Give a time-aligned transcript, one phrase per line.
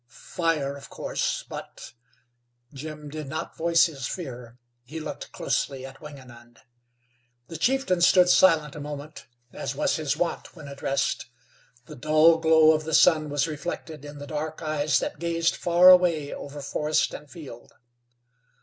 [0.07, 1.93] "Fire, of course, but"
[2.73, 6.57] Jim did not voice his fear; he looked closely at Wingenund.
[7.49, 11.27] The chieftain stood silent a moment as was his wont when addressed.
[11.85, 15.89] The dull glow of the sun was reflected in the dark eyes that gazed far
[15.89, 17.71] away over forest and field.